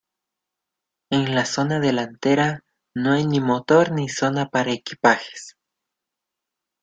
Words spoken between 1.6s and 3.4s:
delantera, no hay ni